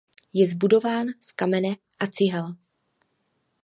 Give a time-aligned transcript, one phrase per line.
[0.33, 2.55] Je zbudován z kamene a cihel.